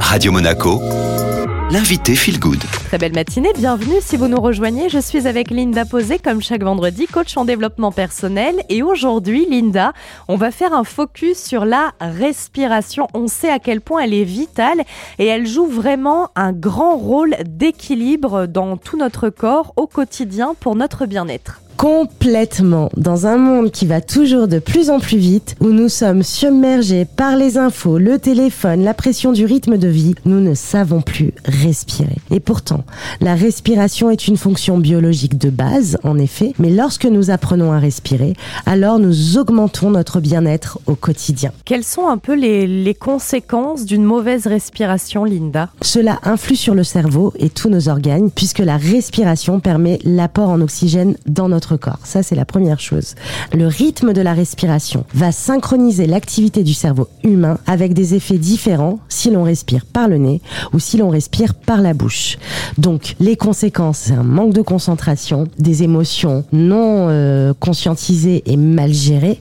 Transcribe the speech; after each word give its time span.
Radio 0.00 0.32
Monaco, 0.32 0.80
l'invité 1.70 2.14
Feel 2.14 2.38
Good. 2.38 2.58
Très 2.86 2.98
belle 2.98 3.14
matinée, 3.14 3.52
bienvenue 3.56 3.96
si 4.00 4.16
vous 4.16 4.28
nous 4.28 4.40
rejoignez. 4.40 4.88
Je 4.88 4.98
suis 4.98 5.26
avec 5.26 5.50
Linda 5.50 5.84
Posé 5.84 6.18
comme 6.18 6.40
chaque 6.40 6.62
vendredi, 6.62 7.06
coach 7.06 7.36
en 7.36 7.44
développement 7.44 7.92
personnel. 7.92 8.54
Et 8.68 8.82
aujourd'hui, 8.82 9.46
Linda, 9.50 9.92
on 10.28 10.36
va 10.36 10.50
faire 10.50 10.72
un 10.72 10.84
focus 10.84 11.36
sur 11.36 11.64
la 11.64 11.92
respiration. 12.00 13.08
On 13.14 13.26
sait 13.26 13.50
à 13.50 13.58
quel 13.58 13.80
point 13.80 14.02
elle 14.02 14.14
est 14.14 14.24
vitale 14.24 14.82
et 15.18 15.26
elle 15.26 15.46
joue 15.46 15.66
vraiment 15.66 16.30
un 16.34 16.52
grand 16.52 16.96
rôle 16.96 17.36
d'équilibre 17.44 18.46
dans 18.46 18.76
tout 18.76 18.96
notre 18.96 19.28
corps 19.28 19.72
au 19.76 19.86
quotidien 19.86 20.54
pour 20.58 20.76
notre 20.76 21.06
bien-être 21.06 21.60
complètement 21.76 22.90
dans 22.96 23.26
un 23.26 23.36
monde 23.36 23.70
qui 23.70 23.86
va 23.86 24.00
toujours 24.00 24.48
de 24.48 24.58
plus 24.58 24.90
en 24.90 24.98
plus 24.98 25.18
vite, 25.18 25.56
où 25.60 25.68
nous 25.68 25.88
sommes 25.88 26.22
submergés 26.22 27.04
par 27.04 27.36
les 27.36 27.58
infos, 27.58 27.98
le 27.98 28.18
téléphone, 28.18 28.82
la 28.82 28.94
pression 28.94 29.32
du 29.32 29.44
rythme 29.44 29.76
de 29.76 29.88
vie, 29.88 30.14
nous 30.24 30.40
ne 30.40 30.54
savons 30.54 31.02
plus 31.02 31.32
respirer. 31.44 32.16
Et 32.30 32.40
pourtant, 32.40 32.84
la 33.20 33.34
respiration 33.34 34.10
est 34.10 34.26
une 34.26 34.36
fonction 34.36 34.78
biologique 34.78 35.38
de 35.38 35.50
base, 35.50 35.98
en 36.02 36.18
effet, 36.18 36.54
mais 36.58 36.70
lorsque 36.70 37.04
nous 37.04 37.30
apprenons 37.30 37.72
à 37.72 37.78
respirer, 37.78 38.34
alors 38.64 38.98
nous 38.98 39.38
augmentons 39.38 39.90
notre 39.90 40.20
bien-être 40.20 40.78
au 40.86 40.94
quotidien. 40.94 41.52
Quelles 41.64 41.84
sont 41.84 42.08
un 42.08 42.18
peu 42.18 42.34
les, 42.34 42.66
les 42.66 42.94
conséquences 42.94 43.84
d'une 43.84 44.04
mauvaise 44.04 44.46
respiration, 44.46 45.24
Linda? 45.24 45.70
Cela 45.82 46.20
influe 46.22 46.56
sur 46.56 46.74
le 46.74 46.84
cerveau 46.84 47.32
et 47.38 47.50
tous 47.50 47.68
nos 47.68 47.88
organes, 47.88 48.30
puisque 48.30 48.60
la 48.60 48.76
respiration 48.76 49.60
permet 49.60 49.98
l'apport 50.04 50.48
en 50.48 50.60
oxygène 50.60 51.16
dans 51.26 51.48
notre 51.48 51.65
corps. 51.74 51.98
Ça, 52.04 52.22
c'est 52.22 52.36
la 52.36 52.44
première 52.44 52.78
chose. 52.78 53.16
Le 53.52 53.66
rythme 53.66 54.12
de 54.12 54.20
la 54.20 54.32
respiration 54.32 55.04
va 55.12 55.32
synchroniser 55.32 56.06
l'activité 56.06 56.62
du 56.62 56.74
cerveau 56.74 57.08
humain 57.24 57.58
avec 57.66 57.94
des 57.94 58.14
effets 58.14 58.38
différents 58.38 59.00
si 59.08 59.30
l'on 59.30 59.42
respire 59.42 59.84
par 59.84 60.06
le 60.06 60.18
nez 60.18 60.40
ou 60.72 60.78
si 60.78 60.96
l'on 60.96 61.08
respire 61.08 61.54
par 61.54 61.80
la 61.80 61.94
bouche. 61.94 62.38
Donc, 62.78 63.16
les 63.18 63.36
conséquences, 63.36 63.98
c'est 63.98 64.12
un 64.12 64.22
manque 64.22 64.52
de 64.52 64.62
concentration, 64.62 65.48
des 65.58 65.82
émotions 65.82 66.44
non 66.52 67.08
euh, 67.08 67.54
conscientisées 67.58 68.42
et 68.46 68.56
mal 68.56 68.92
gérées, 68.92 69.40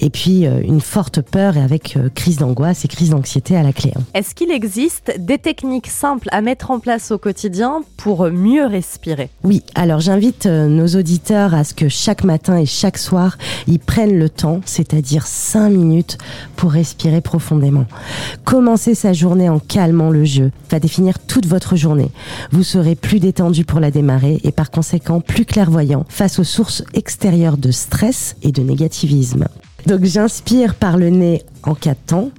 et 0.00 0.10
puis 0.10 0.46
euh, 0.46 0.60
une 0.62 0.80
forte 0.80 1.20
peur 1.20 1.56
et 1.56 1.62
avec 1.62 1.96
euh, 1.96 2.08
crise 2.14 2.36
d'angoisse 2.36 2.84
et 2.84 2.88
crise 2.88 3.10
d'anxiété 3.10 3.56
à 3.56 3.62
la 3.62 3.72
clé. 3.72 3.92
Hein. 3.96 4.02
Est-ce 4.14 4.34
qu'il 4.34 4.50
existe 4.50 5.12
des 5.18 5.38
techniques 5.38 5.88
simples 5.88 6.28
à 6.30 6.40
mettre 6.40 6.70
en 6.70 6.78
place 6.78 7.10
au 7.10 7.18
quotidien 7.18 7.82
pour 7.96 8.30
mieux 8.30 8.66
respirer? 8.66 9.30
Oui, 9.42 9.62
alors 9.74 10.00
j'invite 10.00 10.46
nos 10.46 10.86
auditeurs 10.86 11.54
à 11.54 11.63
que 11.72 11.88
chaque 11.88 12.24
matin 12.24 12.58
et 12.58 12.66
chaque 12.66 12.98
soir, 12.98 13.38
ils 13.66 13.78
prennent 13.78 14.18
le 14.18 14.28
temps, 14.28 14.60
c'est-à-dire 14.64 15.26
5 15.26 15.70
minutes, 15.70 16.18
pour 16.56 16.72
respirer 16.72 17.20
profondément. 17.20 17.86
Commencer 18.44 18.94
sa 18.94 19.12
journée 19.12 19.48
en 19.48 19.58
calmant 19.58 20.10
le 20.10 20.24
jeu 20.24 20.52
va 20.70 20.80
définir 20.80 21.18
toute 21.18 21.46
votre 21.46 21.76
journée. 21.76 22.10
Vous 22.52 22.62
serez 22.62 22.94
plus 22.94 23.20
détendu 23.20 23.64
pour 23.64 23.80
la 23.80 23.90
démarrer 23.90 24.40
et 24.44 24.52
par 24.52 24.70
conséquent 24.70 25.20
plus 25.20 25.44
clairvoyant 25.44 26.04
face 26.08 26.38
aux 26.38 26.44
sources 26.44 26.84
extérieures 26.94 27.56
de 27.56 27.70
stress 27.70 28.36
et 28.42 28.52
de 28.52 28.62
négativisme. 28.62 29.46
Donc 29.86 30.04
j'inspire 30.04 30.74
par 30.74 30.96
le 30.96 31.10
nez 31.10 31.42
en 31.62 31.74
quatre 31.74 32.04
temps, 32.06 32.30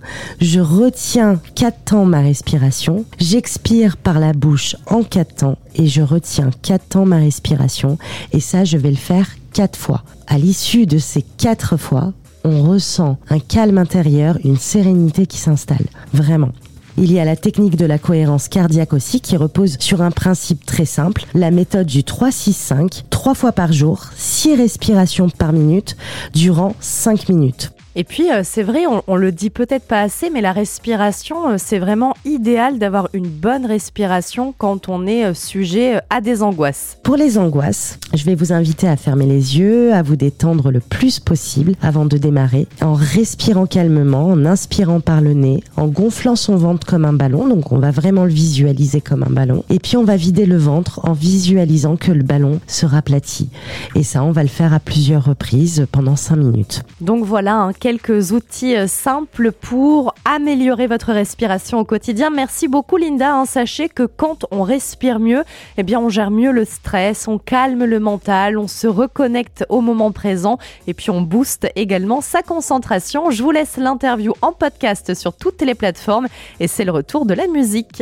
je 0.41 0.59
retiens 0.59 1.39
quatre 1.53 1.83
temps 1.85 2.05
ma 2.05 2.21
respiration, 2.21 3.05
j'expire 3.19 3.97
par 3.97 4.19
la 4.19 4.33
bouche 4.33 4.75
en 4.88 5.03
quatre 5.03 5.35
temps 5.35 5.57
et 5.75 5.88
je 5.88 6.01
retiens 6.01 6.49
quatre 6.61 6.88
temps 6.89 7.05
ma 7.05 7.17
respiration 7.17 7.97
et 8.31 8.39
ça 8.39 8.63
je 8.63 8.77
vais 8.77 8.91
le 8.91 8.95
faire 8.97 9.27
quatre 9.53 9.77
fois. 9.77 10.03
À 10.27 10.38
l'issue 10.38 10.85
de 10.85 10.97
ces 10.97 11.21
quatre 11.21 11.77
fois, 11.77 12.13
on 12.43 12.63
ressent 12.63 13.17
un 13.29 13.39
calme 13.39 13.77
intérieur, 13.77 14.38
une 14.43 14.57
sérénité 14.57 15.25
qui 15.25 15.38
s'installe. 15.38 15.85
Vraiment. 16.13 16.51
Il 16.97 17.11
y 17.11 17.19
a 17.19 17.25
la 17.25 17.35
technique 17.35 17.75
de 17.75 17.85
la 17.85 17.99
cohérence 17.99 18.47
cardiaque 18.47 18.93
aussi 18.93 19.19
qui 19.19 19.35
repose 19.35 19.75
sur 19.79 20.01
un 20.01 20.11
principe 20.11 20.65
très 20.65 20.85
simple, 20.85 21.25
la 21.33 21.51
méthode 21.51 21.88
du 21.88 22.03
3-6-5, 22.03 23.03
trois 23.09 23.35
fois 23.35 23.51
par 23.51 23.73
jour, 23.73 24.05
six 24.15 24.56
respirations 24.56 25.29
par 25.29 25.51
minute, 25.51 25.97
durant 26.34 26.73
5 26.79 27.28
minutes. 27.28 27.73
Et 27.97 28.03
puis, 28.03 28.29
euh, 28.29 28.41
c'est 28.44 28.61
vrai, 28.61 28.81
on, 29.07 29.16
le 29.16 29.31
dit 29.31 29.50
peut-être 29.50 29.88
pas 29.88 30.01
assez, 30.01 30.29
mais 30.29 30.41
la 30.41 30.51
respiration, 30.51 31.51
euh, 31.51 31.56
c'est 31.57 31.79
vraiment 31.79 32.13
idéal 32.25 32.78
d'avoir 32.78 33.07
une 33.13 33.29
bonne 33.29 33.66
respiration 33.66 34.53
quand 34.57 34.89
on 34.89 35.07
est 35.07 35.23
euh, 35.23 35.33
sujet 35.33 36.01
à 36.09 36.19
des 36.19 36.44
angoisses. 36.44 36.97
Pour 37.03 37.16
les 37.16 37.38
angoisses, 37.38 37.97
je 38.13 38.25
vais 38.25 38.35
vous 38.35 38.51
inviter 38.51 38.89
à 38.89 38.97
fermer 38.97 39.25
les 39.25 39.57
yeux, 39.57 39.94
à 39.94 40.01
vous 40.01 40.17
détendre 40.17 40.72
le 40.72 40.81
plus 40.81 41.22
possible 41.22 41.75
avant 41.81 42.03
de 42.03 42.17
démarrer, 42.17 42.67
en 42.81 42.95
respirant 42.95 43.66
calmement, 43.66 44.28
en 44.28 44.45
inspirant 44.45 45.00
par 45.00 45.22
le 45.22 45.34
nez, 45.34 45.63
en 45.78 45.88
gonflant 45.88 46.35
son 46.35 46.57
ventre 46.57 46.85
comme 46.85 47.05
un 47.05 47.13
ballon, 47.13 47.47
donc 47.47 47.72
on 47.72 47.79
va 47.79 47.91
vraiment 47.91 48.25
le 48.25 48.31
visualiser 48.31 49.00
comme 49.00 49.23
un 49.23 49.31
ballon, 49.31 49.63
et 49.69 49.79
puis 49.79 49.95
on 49.95 50.03
va 50.03 50.17
vider 50.17 50.45
le 50.45 50.57
ventre 50.57 51.00
en 51.03 51.13
visualisant 51.13 51.95
que 51.95 52.11
le 52.11 52.23
ballon 52.23 52.59
sera 52.67 52.97
aplati. 52.97 53.50
Et 53.95 54.03
ça, 54.03 54.22
on 54.22 54.31
va 54.31 54.44
le 54.44 54.50
faire 54.50 54.73
à 54.73 54.81
plusieurs 54.81 55.23
reprises 55.23 55.88
pendant 55.94 56.17
5 56.17 56.35
minutes. 56.35 56.84
Donc 57.00 57.23
voilà, 57.23 57.55
un 57.55 57.72
quelques 57.85 58.31
outils 58.31 58.75
euh, 58.75 58.88
simples 58.88 59.51
pour 59.51 60.16
améliorer 60.25 60.88
votre 60.88 61.13
respiration 61.13 61.78
au 61.78 61.85
quotidien. 61.85 62.31
Merci 62.31 62.68
beaucoup 62.68 62.97
Linda. 62.97 63.31
Hein. 63.31 63.46
Sachez 63.46 63.90
que 63.90 64.07
quand 64.07 64.47
on 64.50 64.63
respire 64.63 65.19
mieux, 65.19 65.44
eh 65.78 65.84
bien 65.84 66.00
on 66.00 66.09
gère 66.09 66.31
mieux 66.31 66.51
le 66.51 66.66
stress, 66.66 67.28
on 67.28 67.38
calme 67.38 67.85
le 67.85 68.00
mental, 68.00 68.57
on 68.57 68.68
se 68.68 68.88
reconnecte 68.88 69.68
au 69.69 69.81
moment 69.81 70.12
présent 70.12 70.57
et 70.88 70.96
puis 70.96 71.12
on 71.12 71.22
booste 71.22 71.68
également 71.75 72.22
sa 72.22 72.41
concentration. 72.41 73.29
Je 73.29 73.44
vous 73.44 73.51
laisse 73.51 73.78
l'interview 73.78 74.34
en 74.41 74.52
podcast 74.52 75.13
sur 75.13 75.34
toutes 75.34 75.62
les 75.62 75.75
plateformes 75.75 76.25
et 76.59 76.67
c'est 76.67 76.85
le 76.85 76.91
retour 76.91 77.28
de 77.28 77.35
la 77.35 77.46
musique. 77.46 78.02